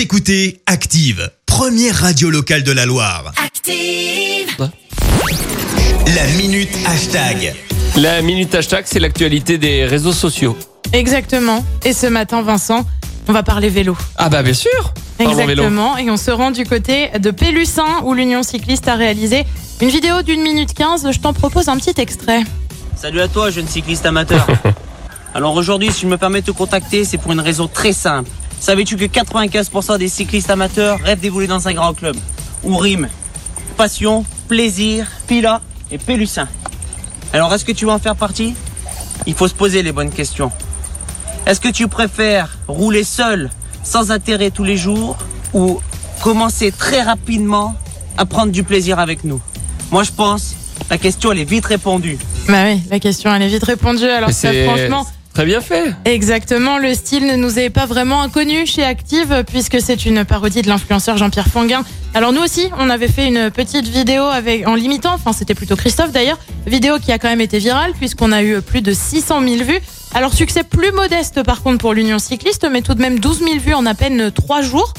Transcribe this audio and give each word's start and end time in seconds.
Vous 0.00 0.04
écoutez 0.04 0.62
Active, 0.64 1.30
première 1.44 1.94
radio 1.94 2.30
locale 2.30 2.62
de 2.62 2.72
la 2.72 2.86
Loire. 2.86 3.34
Active. 3.36 4.70
La 6.06 6.26
minute 6.38 6.70
hashtag. 6.86 7.54
La 7.96 8.22
minute 8.22 8.54
hashtag, 8.54 8.84
c'est 8.86 8.98
l'actualité 8.98 9.58
des 9.58 9.84
réseaux 9.84 10.14
sociaux. 10.14 10.56
Exactement. 10.94 11.62
Et 11.84 11.92
ce 11.92 12.06
matin, 12.06 12.40
Vincent, 12.40 12.86
on 13.28 13.34
va 13.34 13.42
parler 13.42 13.68
vélo. 13.68 13.94
Ah 14.16 14.30
bah 14.30 14.42
bien 14.42 14.54
sûr 14.54 14.70
Parlons 15.18 15.34
vélo. 15.34 15.50
Exactement. 15.50 15.98
Et 15.98 16.10
on 16.10 16.16
se 16.16 16.30
rend 16.30 16.50
du 16.50 16.64
côté 16.64 17.10
de 17.18 17.30
Pélussin 17.30 18.00
où 18.04 18.14
l'Union 18.14 18.42
cycliste 18.42 18.88
a 18.88 18.94
réalisé 18.94 19.44
une 19.82 19.90
vidéo 19.90 20.22
d'une 20.22 20.40
minute 20.40 20.72
15. 20.72 21.10
Je 21.12 21.20
t'en 21.20 21.34
propose 21.34 21.68
un 21.68 21.76
petit 21.76 22.00
extrait. 22.00 22.40
Salut 22.96 23.20
à 23.20 23.28
toi, 23.28 23.50
jeune 23.50 23.68
cycliste 23.68 24.06
amateur. 24.06 24.46
Alors 25.34 25.54
aujourd'hui, 25.56 25.92
si 25.92 26.00
je 26.00 26.06
me 26.06 26.16
permets 26.16 26.40
de 26.40 26.46
te 26.46 26.52
contacter, 26.52 27.04
c'est 27.04 27.18
pour 27.18 27.32
une 27.32 27.40
raison 27.40 27.68
très 27.68 27.92
simple. 27.92 28.30
Savais-tu 28.60 28.96
que 28.96 29.04
95% 29.04 29.98
des 29.98 30.08
cyclistes 30.08 30.50
amateurs 30.50 31.00
rêvent 31.00 31.20
d'évoluer 31.20 31.46
dans 31.46 31.66
un 31.66 31.72
grand 31.72 31.94
club 31.94 32.16
Où 32.62 32.76
rime 32.76 33.08
passion, 33.80 34.26
plaisir, 34.46 35.06
pila 35.26 35.62
et 35.90 35.96
pélussin. 35.96 36.46
Alors 37.32 37.54
est-ce 37.54 37.64
que 37.64 37.72
tu 37.72 37.86
veux 37.86 37.90
en 37.90 37.98
faire 37.98 38.14
partie? 38.14 38.54
Il 39.26 39.32
faut 39.32 39.48
se 39.48 39.54
poser 39.54 39.82
les 39.82 39.90
bonnes 39.90 40.10
questions. 40.10 40.52
Est-ce 41.46 41.60
que 41.60 41.70
tu 41.70 41.88
préfères 41.88 42.58
rouler 42.68 43.04
seul, 43.04 43.48
sans 43.82 44.10
intérêt 44.10 44.50
tous 44.50 44.64
les 44.64 44.76
jours, 44.76 45.16
ou 45.54 45.80
commencer 46.22 46.72
très 46.72 47.00
rapidement 47.00 47.74
à 48.18 48.26
prendre 48.26 48.52
du 48.52 48.64
plaisir 48.64 48.98
avec 48.98 49.24
nous? 49.24 49.40
Moi 49.90 50.02
je 50.02 50.12
pense, 50.12 50.54
la 50.90 50.98
question 50.98 51.32
elle 51.32 51.38
est 51.38 51.44
vite 51.44 51.64
répondue. 51.64 52.18
Bah 52.48 52.64
oui, 52.66 52.82
la 52.90 53.00
question 53.00 53.34
elle 53.34 53.40
est 53.40 53.48
vite 53.48 53.64
répondue. 53.64 54.04
Alors 54.04 54.30
c'est 54.30 54.66
franchement, 54.66 55.06
très 55.34 55.44
bien 55.44 55.60
fait. 55.60 55.92
exactement, 56.04 56.78
le 56.78 56.92
style 56.94 57.26
ne 57.26 57.36
nous 57.36 57.58
est 57.58 57.70
pas 57.70 57.86
vraiment 57.86 58.22
inconnu 58.22 58.66
chez 58.66 58.82
Active 58.84 59.44
puisque 59.46 59.80
c'est 59.80 60.04
une 60.06 60.24
parodie 60.24 60.62
de 60.62 60.68
l'influenceur 60.68 61.16
Jean-Pierre 61.16 61.46
Fanguin. 61.46 61.82
Alors 62.14 62.32
nous 62.32 62.40
aussi, 62.42 62.68
on 62.78 62.90
avait 62.90 63.08
fait 63.08 63.26
une 63.28 63.50
petite 63.50 63.86
vidéo 63.86 64.24
avec 64.24 64.66
en 64.66 64.74
limitant, 64.74 65.14
enfin 65.14 65.32
c'était 65.32 65.54
plutôt 65.54 65.76
Christophe 65.76 66.10
d'ailleurs, 66.12 66.38
vidéo 66.66 66.98
qui 66.98 67.12
a 67.12 67.18
quand 67.18 67.28
même 67.28 67.40
été 67.40 67.58
virale 67.58 67.92
puisqu'on 67.98 68.32
a 68.32 68.42
eu 68.42 68.60
plus 68.60 68.82
de 68.82 68.92
600 68.92 69.40
000 69.46 69.64
vues. 69.64 69.80
Alors 70.14 70.34
succès 70.34 70.64
plus 70.64 70.90
modeste 70.92 71.42
par 71.44 71.62
contre 71.62 71.78
pour 71.78 71.94
l'Union 71.94 72.18
cycliste, 72.18 72.66
mais 72.70 72.82
tout 72.82 72.94
de 72.94 73.00
même 73.00 73.20
12 73.20 73.38
000 73.38 73.50
vues 73.60 73.74
en 73.74 73.86
à 73.86 73.94
peine 73.94 74.30
3 74.32 74.62
jours. 74.62 74.92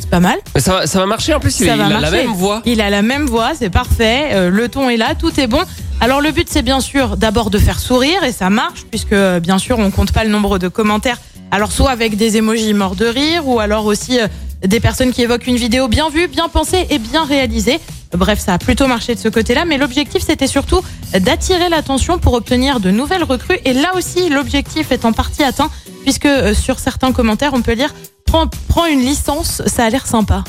C'est 0.00 0.10
pas 0.10 0.18
mal. 0.20 0.38
Mais 0.56 0.60
ça, 0.60 0.72
va- 0.72 0.86
ça 0.88 0.98
va 0.98 1.06
marcher 1.06 1.34
en 1.34 1.40
plus, 1.40 1.60
il, 1.60 1.66
Ça 1.66 1.74
il 1.74 1.78
va 1.78 1.86
a 1.86 2.00
la 2.00 2.10
même 2.10 2.32
voix. 2.32 2.62
Il 2.66 2.80
a 2.80 2.90
la 2.90 3.02
même 3.02 3.26
voix, 3.26 3.52
c'est 3.56 3.70
parfait. 3.70 4.30
euh, 4.32 4.50
le 4.50 4.68
ton 4.68 4.88
est 4.90 4.96
là, 4.96 5.14
tout 5.14 5.38
est 5.38 5.46
bon. 5.46 5.60
Alors 6.00 6.20
le 6.20 6.32
but 6.32 6.48
c'est 6.50 6.62
bien 6.62 6.80
sûr 6.80 7.16
d'abord 7.16 7.50
de 7.50 7.58
faire 7.58 7.80
sourire 7.80 8.24
et 8.24 8.32
ça 8.32 8.50
marche 8.50 8.84
puisque 8.90 9.12
euh, 9.12 9.40
bien 9.40 9.58
sûr 9.58 9.78
on 9.78 9.90
compte 9.90 10.12
pas 10.12 10.24
le 10.24 10.30
nombre 10.30 10.58
de 10.58 10.68
commentaires. 10.68 11.20
Alors 11.50 11.72
soit 11.72 11.90
avec 11.90 12.16
des 12.16 12.36
émojis 12.36 12.74
morts 12.74 12.96
de 12.96 13.06
rire 13.06 13.48
ou 13.48 13.60
alors 13.60 13.86
aussi 13.86 14.20
euh, 14.20 14.28
des 14.64 14.80
personnes 14.80 15.12
qui 15.12 15.22
évoquent 15.22 15.46
une 15.46 15.56
vidéo 15.56 15.88
bien 15.88 16.10
vue, 16.10 16.28
bien 16.28 16.48
pensée 16.48 16.86
et 16.90 16.98
bien 16.98 17.24
réalisée. 17.24 17.80
Bref, 18.16 18.38
ça 18.38 18.54
a 18.54 18.58
plutôt 18.58 18.86
marché 18.86 19.14
de 19.14 19.20
ce 19.20 19.28
côté-là, 19.28 19.64
mais 19.64 19.76
l'objectif 19.76 20.22
c'était 20.22 20.46
surtout 20.46 20.80
d'attirer 21.18 21.68
l'attention 21.68 22.18
pour 22.18 22.34
obtenir 22.34 22.80
de 22.80 22.90
nouvelles 22.90 23.24
recrues. 23.24 23.58
Et 23.64 23.72
là 23.72 23.94
aussi, 23.96 24.28
l'objectif 24.28 24.92
est 24.92 25.04
en 25.04 25.12
partie 25.12 25.42
atteint, 25.42 25.70
puisque 26.02 26.26
euh, 26.26 26.54
sur 26.54 26.78
certains 26.78 27.12
commentaires, 27.12 27.54
on 27.54 27.62
peut 27.62 27.72
lire 27.72 27.92
prends, 28.24 28.46
prends 28.68 28.86
une 28.86 29.00
licence, 29.00 29.62
ça 29.66 29.84
a 29.84 29.90
l'air 29.90 30.06
sympa. 30.06 30.44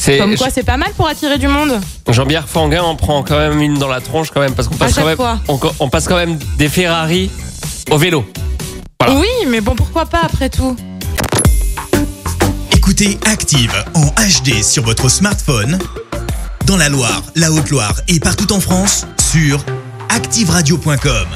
C'est 0.00 0.16
Comme 0.16 0.34
quoi, 0.34 0.48
c'est 0.48 0.62
pas 0.62 0.78
mal 0.78 0.92
pour 0.96 1.06
attirer 1.08 1.36
du 1.36 1.46
monde. 1.46 1.78
Jean-Pierre 2.08 2.48
Fanguin 2.48 2.80
en 2.82 2.96
prend 2.96 3.22
quand 3.22 3.36
même 3.36 3.60
une 3.60 3.74
dans 3.74 3.86
la 3.86 4.00
tronche 4.00 4.30
quand 4.30 4.40
même 4.40 4.54
parce 4.54 4.66
qu'on 4.66 4.76
passe 4.76 4.94
quand 4.94 5.04
même 5.04 5.14
fois. 5.14 5.38
on, 5.46 5.60
on 5.78 5.90
passe 5.90 6.08
quand 6.08 6.16
même 6.16 6.38
des 6.56 6.70
Ferrari 6.70 7.30
au 7.90 7.98
vélo. 7.98 8.24
Voilà. 8.98 9.20
Oui, 9.20 9.28
mais 9.48 9.60
bon, 9.60 9.74
pourquoi 9.74 10.06
pas 10.06 10.22
après 10.24 10.48
tout 10.48 10.74
Écoutez 12.74 13.18
Active 13.26 13.74
en 13.94 14.06
HD 14.06 14.62
sur 14.62 14.84
votre 14.84 15.10
smartphone, 15.10 15.78
dans 16.64 16.78
la 16.78 16.88
Loire, 16.88 17.22
la 17.36 17.52
Haute-Loire 17.52 18.00
et 18.08 18.20
partout 18.20 18.54
en 18.54 18.60
France, 18.60 19.06
sur 19.30 19.62
activeradio.com. 20.08 21.26